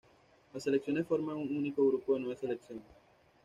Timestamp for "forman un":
1.05-1.55